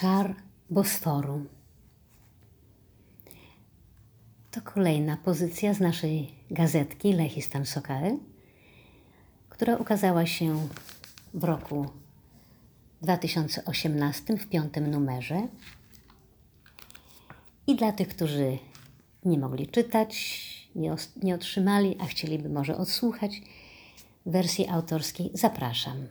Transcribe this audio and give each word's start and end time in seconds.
Czar 0.00 0.34
Bosforu. 0.70 1.44
To 4.50 4.60
kolejna 4.62 5.16
pozycja 5.16 5.74
z 5.74 5.80
naszej 5.80 6.34
gazetki 6.50 7.12
Lehistan 7.12 7.66
Sokae, 7.66 8.18
która 9.48 9.76
ukazała 9.76 10.26
się 10.26 10.68
w 11.34 11.44
roku 11.44 11.86
2018 13.02 14.36
w 14.36 14.48
piątym 14.48 14.90
numerze. 14.90 15.48
I 17.66 17.76
dla 17.76 17.92
tych, 17.92 18.08
którzy 18.08 18.58
nie 19.24 19.38
mogli 19.38 19.66
czytać, 19.66 20.14
nie, 20.74 20.94
nie 21.22 21.34
otrzymali, 21.34 21.96
a 22.00 22.04
chcieliby 22.04 22.48
może 22.48 22.76
odsłuchać 22.76 23.42
wersji 24.26 24.68
autorskiej, 24.68 25.30
zapraszam. 25.34 26.06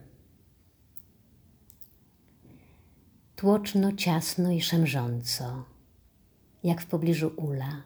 Tłoczno, 3.38 3.92
ciasno 3.92 4.52
i 4.52 4.62
szemrząco, 4.62 5.64
jak 6.64 6.82
w 6.82 6.86
pobliżu 6.86 7.32
ula. 7.36 7.84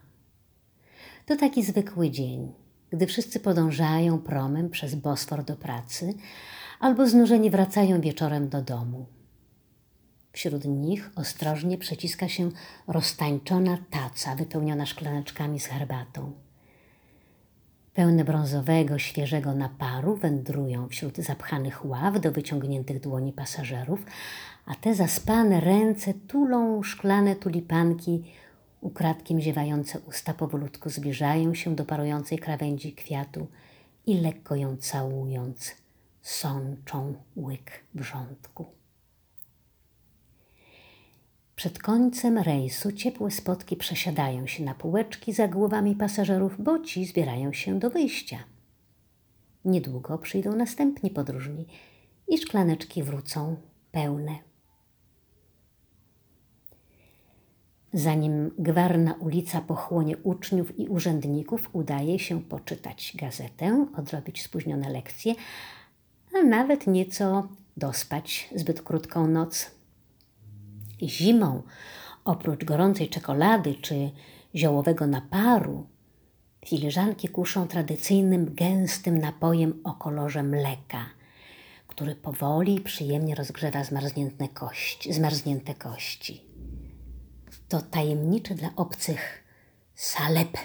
To 1.25 1.35
taki 1.35 1.63
zwykły 1.63 2.09
dzień, 2.09 2.53
gdy 2.89 3.07
wszyscy 3.07 3.39
podążają 3.39 4.19
promem 4.19 4.69
przez 4.69 4.95
Bosfor 4.95 5.43
do 5.43 5.55
pracy 5.55 6.13
albo 6.79 7.07
znużeni 7.07 7.49
wracają 7.49 8.01
wieczorem 8.01 8.49
do 8.49 8.61
domu. 8.61 9.05
Wśród 10.31 10.65
nich 10.65 11.11
ostrożnie 11.15 11.77
przeciska 11.77 12.29
się 12.29 12.49
roztańczona 12.87 13.77
taca 13.89 14.35
wypełniona 14.35 14.85
szklaneczkami 14.85 15.59
z 15.59 15.65
herbatą. 15.65 16.31
Pełne 17.93 18.23
brązowego, 18.23 18.99
świeżego 18.99 19.55
naparu 19.55 20.15
wędrują 20.15 20.87
wśród 20.87 21.17
zapchanych 21.17 21.85
ław 21.85 22.21
do 22.21 22.31
wyciągniętych 22.31 22.99
dłoni 22.99 23.33
pasażerów, 23.33 24.05
a 24.65 24.75
te 24.75 24.95
zaspane 24.95 25.59
ręce 25.59 26.13
tulą 26.13 26.83
szklane 26.83 27.35
tulipanki, 27.35 28.23
ukradkiem 28.81 29.39
ziewające 29.41 29.99
usta 29.99 30.33
powolutku 30.33 30.89
zbliżają 30.89 31.53
się 31.53 31.75
do 31.75 31.85
parującej 31.85 32.39
krawędzi 32.39 32.93
kwiatu 32.93 33.47
i 34.05 34.21
lekko 34.21 34.55
ją 34.55 34.77
całując, 34.77 35.75
sączą 36.21 37.13
łyk 37.37 37.71
wrzątku. 37.95 38.80
Przed 41.61 41.79
końcem 41.79 42.37
rejsu 42.37 42.91
ciepłe 42.91 43.31
spotki 43.31 43.75
przesiadają 43.75 44.47
się 44.47 44.63
na 44.63 44.75
półeczki 44.75 45.33
za 45.33 45.47
głowami 45.47 45.95
pasażerów, 45.95 46.55
bo 46.63 46.79
ci 46.79 47.05
zbierają 47.05 47.53
się 47.53 47.79
do 47.79 47.89
wyjścia. 47.89 48.39
Niedługo 49.65 50.17
przyjdą 50.17 50.55
następni 50.55 51.09
podróżni 51.09 51.65
i 52.27 52.37
szklaneczki 52.37 53.03
wrócą 53.03 53.55
pełne. 53.91 54.35
Zanim 57.93 58.51
gwarna 58.59 59.13
ulica 59.13 59.61
pochłonie 59.61 60.17
uczniów 60.17 60.79
i 60.79 60.87
urzędników, 60.87 61.69
udaje 61.73 62.19
się 62.19 62.41
poczytać 62.43 63.13
gazetę, 63.15 63.87
odrobić 63.97 64.43
spóźnione 64.43 64.89
lekcje, 64.89 65.35
a 66.39 66.43
nawet 66.43 66.87
nieco 66.87 67.47
dospać 67.77 68.49
zbyt 68.55 68.81
krótką 68.81 69.27
noc. 69.27 69.80
Zimą, 71.09 71.63
oprócz 72.25 72.65
gorącej 72.65 73.09
czekolady 73.09 73.75
czy 73.75 74.11
ziołowego 74.55 75.07
naparu, 75.07 75.87
filiżanki 76.65 77.27
kuszą 77.27 77.67
tradycyjnym 77.67 78.55
gęstym 78.55 79.17
napojem 79.17 79.81
o 79.83 79.93
kolorze 79.93 80.43
mleka, 80.43 81.05
który 81.87 82.15
powoli 82.15 82.75
i 82.75 82.81
przyjemnie 82.81 83.35
rozgrzewa 83.35 83.83
zmarznięte 83.83 84.49
kości. 84.49 85.13
Zmarznięte 85.13 85.75
kości. 85.75 86.41
To 87.69 87.81
tajemniczy 87.81 88.55
dla 88.55 88.69
obcych 88.75 89.43
salep. 89.95 90.57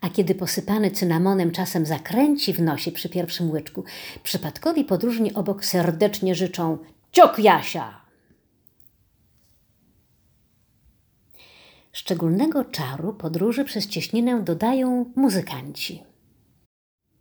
A 0.00 0.10
kiedy 0.10 0.34
posypany 0.34 0.90
cynamonem 0.90 1.50
czasem 1.50 1.86
zakręci 1.86 2.52
w 2.52 2.62
nosie 2.62 2.92
przy 2.92 3.08
pierwszym 3.08 3.50
łyczku, 3.50 3.84
przypadkowi 4.22 4.84
podróżni 4.84 5.34
obok 5.34 5.64
serdecznie 5.64 6.34
życzą 6.34 6.78
ciok 7.12 7.38
Jasia! 7.38 8.07
Szczególnego 11.98 12.64
czaru 12.64 13.12
podróży 13.12 13.64
przez 13.64 13.86
cieśninę 13.86 14.42
dodają 14.42 15.12
muzykanci. 15.16 16.02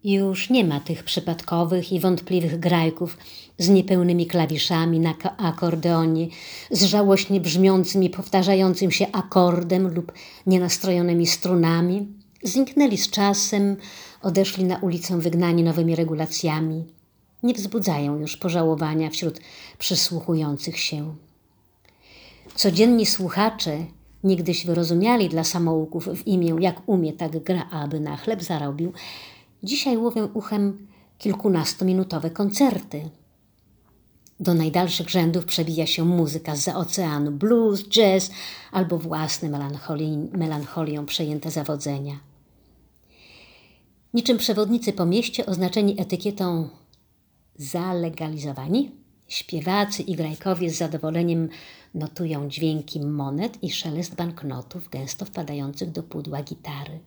Już 0.04 0.50
nie 0.50 0.66
ma 0.66 0.80
tych 0.80 1.04
przypadkowych 1.04 1.92
i 1.92 2.00
wątpliwych 2.00 2.60
grajków 2.60 3.18
z 3.58 3.70
niepełnymi 3.70 4.28
klawiszami 4.28 5.00
na 5.00 5.14
akordeonie, 5.38 6.28
z 6.72 6.84
żałośnie 6.84 7.42
brzmiącym 7.42 8.04
i 8.04 8.10
powtarzającym 8.10 8.92
się 8.92 9.12
akordem 9.12 9.94
lub 9.94 10.12
nienastrojonymi 10.48 11.28
strunami. 11.28 12.08
Zniknęli 12.44 12.98
z 12.98 13.10
czasem, 13.10 13.78
odeszli 14.22 14.64
na 14.64 14.78
ulicę 14.78 15.20
wygnani 15.20 15.64
nowymi 15.64 15.96
regulacjami. 15.96 16.86
Nie 17.44 17.54
wzbudzają 17.54 18.20
już 18.20 18.38
pożałowania 18.38 19.10
wśród 19.10 19.40
przysłuchujących 19.80 20.80
się. 20.80 21.16
Codzienni 22.56 23.06
słuchacze 23.06 23.78
niegdyś 24.24 24.66
wyrozumiali 24.66 25.30
dla 25.30 25.44
samouków 25.44 26.08
w 26.08 26.28
imię 26.28 26.56
jak 26.60 26.90
umie, 26.90 27.14
tak 27.14 27.44
gra, 27.44 27.70
aby 27.72 28.00
na 28.00 28.18
chleb 28.18 28.44
zarobił, 28.44 28.94
dzisiaj 29.64 29.98
łowią 29.98 30.30
uchem 30.34 30.88
kilkunastominutowe 31.18 32.30
koncerty. 32.30 33.10
Do 34.40 34.54
najdalszych 34.54 35.10
rzędów 35.10 35.46
przebija 35.46 35.86
się 35.86 36.06
muzyka 36.06 36.56
z 36.56 36.68
oceanu, 36.68 37.32
blues, 37.32 37.84
jazz 37.90 38.32
albo 38.72 38.98
własne 38.98 39.50
melancholią 40.34 41.06
przejęte 41.06 41.52
zawodzenia. 41.52 42.20
Niczym 44.14 44.38
przewodnicy 44.38 44.94
po 44.94 45.06
mieście 45.06 45.46
oznaczeni 45.46 46.02
etykietą 46.02 46.70
zalegalizowani, 47.56 48.92
śpiewacy 49.28 50.04
i 50.04 50.16
grajkowie 50.16 50.70
z 50.70 50.78
zadowoleniem 50.78 51.50
notują 51.94 52.50
dźwięki 52.50 53.00
monet 53.00 53.64
i 53.64 53.72
szelest 53.72 54.16
banknotów 54.16 54.90
gęsto 54.90 55.26
wpadających 55.26 55.92
do 55.92 56.04
pudła 56.04 56.44
gitary. 56.44 57.00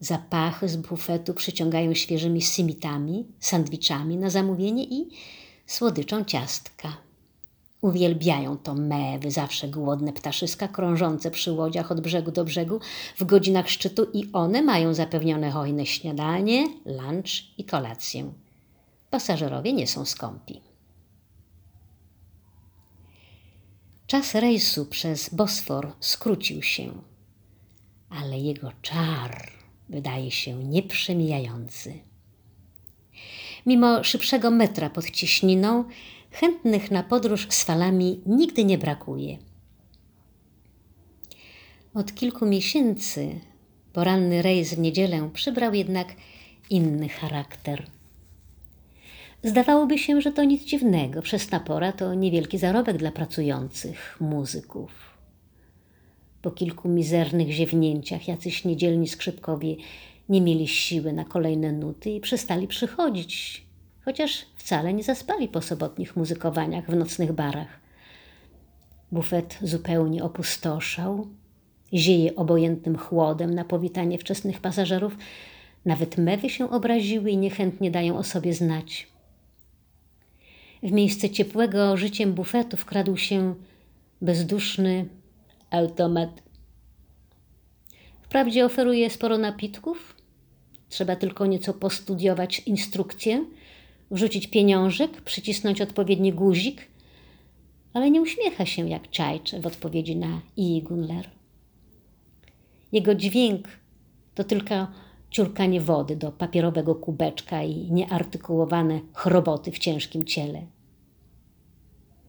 Zapachy 0.00 0.68
z 0.68 0.76
bufetu 0.76 1.34
przyciągają 1.34 1.94
świeżymi 1.94 2.42
simitami, 2.42 3.26
sandwiczami 3.40 4.16
na 4.16 4.30
zamówienie 4.30 4.84
i 4.84 5.08
słodyczą 5.66 6.24
ciastka. 6.24 6.96
Uwielbiają 7.80 8.56
to 8.56 8.74
mewy, 8.74 9.30
zawsze 9.30 9.68
głodne 9.68 10.12
ptaszyska 10.12 10.68
krążące 10.68 11.30
przy 11.30 11.52
łodziach 11.52 11.92
od 11.92 12.00
brzegu 12.00 12.30
do 12.30 12.44
brzegu 12.44 12.80
w 13.16 13.24
godzinach 13.24 13.70
szczytu 13.70 14.06
i 14.14 14.32
one 14.32 14.62
mają 14.62 14.94
zapewnione 14.94 15.50
hojne 15.50 15.86
śniadanie, 15.86 16.68
lunch 16.86 17.58
i 17.58 17.64
kolację. 17.64 18.32
Pasażerowie 19.10 19.72
nie 19.72 19.86
są 19.86 20.04
skąpi. 20.04 20.60
Czas 24.06 24.34
rejsu 24.34 24.86
przez 24.86 25.34
Bosfor 25.34 25.92
skrócił 26.00 26.62
się, 26.62 26.92
ale 28.10 28.38
jego 28.38 28.72
czar 28.82 29.52
wydaje 29.88 30.30
się 30.30 30.64
nieprzemijający. 30.64 31.98
Mimo 33.66 34.04
szybszego 34.04 34.50
metra 34.50 34.90
pod 34.90 35.10
ciśniną, 35.10 35.84
chętnych 36.30 36.90
na 36.90 37.02
podróż 37.02 37.46
z 37.50 37.64
falami 37.64 38.20
nigdy 38.26 38.64
nie 38.64 38.78
brakuje. 38.78 39.38
Od 41.94 42.14
kilku 42.14 42.46
miesięcy 42.46 43.40
poranny 43.92 44.42
rejs 44.42 44.74
w 44.74 44.78
niedzielę 44.78 45.30
przybrał 45.34 45.74
jednak 45.74 46.08
inny 46.70 47.08
charakter– 47.08 47.86
Zdawałoby 49.42 49.98
się, 49.98 50.20
że 50.20 50.32
to 50.32 50.44
nic 50.44 50.64
dziwnego. 50.64 51.22
Wczesna 51.22 51.60
pora 51.60 51.92
to 51.92 52.14
niewielki 52.14 52.58
zarobek 52.58 52.96
dla 52.96 53.10
pracujących 53.10 54.16
muzyków. 54.20 55.18
Po 56.42 56.50
kilku 56.50 56.88
mizernych 56.88 57.50
ziewnięciach 57.50 58.28
jacyś 58.28 58.64
niedzielni 58.64 59.08
skrzypkowie 59.08 59.76
nie 60.28 60.40
mieli 60.40 60.68
siły 60.68 61.12
na 61.12 61.24
kolejne 61.24 61.72
nuty 61.72 62.10
i 62.10 62.20
przestali 62.20 62.68
przychodzić, 62.68 63.66
chociaż 64.04 64.46
wcale 64.56 64.94
nie 64.94 65.02
zaspali 65.02 65.48
po 65.48 65.62
sobotnich 65.62 66.16
muzykowaniach 66.16 66.90
w 66.90 66.96
nocnych 66.96 67.32
barach. 67.32 67.80
Bufet 69.12 69.58
zupełnie 69.62 70.24
opustoszał, 70.24 71.26
zieje 71.94 72.36
obojętnym 72.36 72.98
chłodem 72.98 73.54
na 73.54 73.64
powitanie 73.64 74.18
wczesnych 74.18 74.60
pasażerów. 74.60 75.16
Nawet 75.84 76.18
mewy 76.18 76.50
się 76.50 76.70
obraziły 76.70 77.30
i 77.30 77.36
niechętnie 77.36 77.90
dają 77.90 78.18
o 78.18 78.24
sobie 78.24 78.54
znać. 78.54 79.17
W 80.82 80.92
miejsce 80.92 81.30
ciepłego 81.30 81.96
życiem 81.96 82.32
bufetu 82.32 82.76
wkradł 82.76 83.16
się 83.16 83.54
bezduszny 84.22 85.08
automat. 85.70 86.42
Wprawdzie 88.22 88.64
oferuje 88.64 89.10
sporo 89.10 89.38
napitków, 89.38 90.16
trzeba 90.88 91.16
tylko 91.16 91.46
nieco 91.46 91.74
postudiować 91.74 92.60
instrukcję, 92.60 93.44
wrzucić 94.10 94.46
pieniążek, 94.46 95.20
przycisnąć 95.20 95.80
odpowiedni 95.80 96.32
guzik, 96.32 96.86
ale 97.94 98.10
nie 98.10 98.22
uśmiecha 98.22 98.66
się 98.66 98.88
jak 98.88 99.10
Czajcz 99.10 99.54
w 99.54 99.66
odpowiedzi 99.66 100.16
na 100.16 100.40
I 100.56 100.82
Gunler. 100.82 101.30
Jego 102.92 103.14
dźwięk 103.14 103.68
to 104.34 104.44
tylko 104.44 104.86
ciurkanie 105.30 105.80
wody 105.80 106.16
do 106.16 106.32
papierowego 106.32 106.94
kubeczka 106.94 107.62
i 107.62 107.92
nieartykułowane 107.92 109.00
chroboty 109.14 109.72
w 109.72 109.78
ciężkim 109.78 110.24
ciele. 110.24 110.62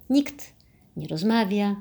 Nikt 0.09 0.53
nie 0.97 1.07
rozmawia. 1.07 1.75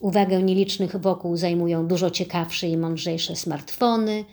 Uwagę 0.00 0.42
nielicznych 0.42 0.96
wokół 0.96 1.36
zajmują 1.36 1.86
dużo 1.86 2.10
ciekawsze 2.10 2.68
i 2.68 2.76
mądrzejsze 2.76 3.36
smartfony. 3.36 4.24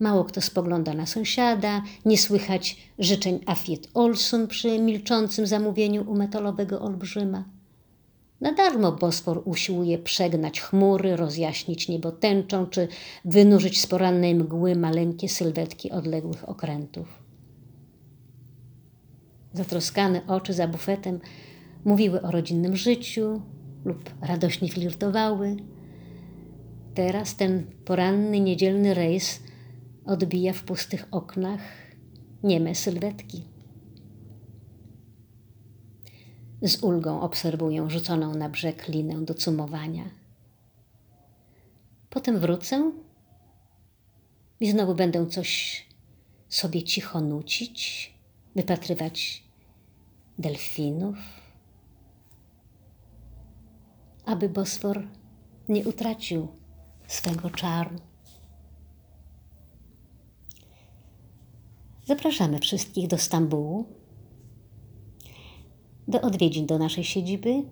Mało 0.00 0.24
kto 0.24 0.40
spogląda 0.40 0.94
na 0.94 1.06
sąsiada, 1.06 1.82
nie 2.04 2.18
słychać 2.18 2.76
życzeń 2.98 3.40
Afiet 3.46 3.88
Olson 3.94 4.46
przy 4.46 4.78
milczącym 4.78 5.46
zamówieniu 5.46 6.10
u 6.10 6.14
metalowego 6.14 6.80
olbrzyma. 6.80 7.44
Na 8.40 8.52
darmo 8.52 8.92
Bosfor 8.92 9.42
usiłuje 9.44 9.98
przegnać 9.98 10.60
chmury, 10.60 11.16
rozjaśnić 11.16 11.88
niebo 11.88 12.12
tęczą, 12.12 12.66
czy 12.66 12.88
wynurzyć 13.24 13.80
z 13.80 13.86
porannej 13.86 14.34
mgły 14.34 14.76
maleńkie 14.76 15.28
sylwetki 15.28 15.90
odległych 15.90 16.48
okrętów. 16.48 17.22
Zatroskane 19.52 20.26
oczy 20.26 20.52
za 20.52 20.68
bufetem 20.68 21.20
mówiły 21.84 22.22
o 22.22 22.30
rodzinnym 22.30 22.76
życiu 22.76 23.42
lub 23.84 24.10
radośnie 24.22 24.68
flirtowały. 24.68 25.56
Teraz 26.94 27.36
ten 27.36 27.66
poranny, 27.84 28.40
niedzielny 28.40 28.94
rejs 28.94 29.40
odbija 30.04 30.52
w 30.52 30.62
pustych 30.62 31.06
oknach 31.10 31.60
nieme 32.42 32.74
sylwetki. 32.74 33.44
Z 36.62 36.82
ulgą 36.82 37.20
obserwuję 37.20 37.90
rzuconą 37.90 38.34
na 38.34 38.48
brzeg 38.48 38.88
linę 38.88 39.24
do 39.24 39.34
cumowania. 39.34 40.04
Potem 42.10 42.38
wrócę 42.38 42.92
i 44.60 44.70
znowu 44.70 44.94
będę 44.94 45.26
coś 45.26 45.86
sobie 46.48 46.82
cicho 46.82 47.20
nucić, 47.20 48.14
wypatrywać 48.54 49.44
delfinów, 50.38 51.16
aby 54.24 54.48
Bosfor 54.48 55.06
nie 55.68 55.84
utracił 55.84 56.48
swego 57.06 57.50
czaru. 57.50 57.96
Zapraszamy 62.04 62.58
wszystkich 62.58 63.08
do 63.08 63.18
Stambułu, 63.18 63.99
do 66.10 66.20
odwiedzin 66.20 66.66
do 66.66 66.78
naszej 66.78 67.04
siedziby 67.04 67.62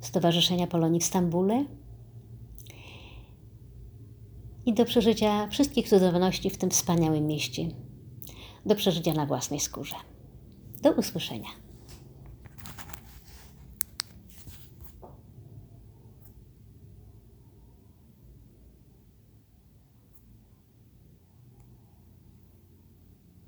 Stowarzyszenia 0.00 0.66
Polonii 0.66 1.00
w 1.00 1.04
Stambule 1.04 1.64
i 4.66 4.74
do 4.74 4.84
przeżycia 4.84 5.46
wszystkich 5.46 5.88
cudowności 5.88 6.50
w 6.50 6.58
tym 6.58 6.70
wspaniałym 6.70 7.26
mieście, 7.26 7.68
do 8.66 8.74
przeżycia 8.74 9.12
na 9.12 9.26
własnej 9.26 9.60
skórze. 9.60 9.96
Do 10.82 10.92
usłyszenia. 10.92 11.48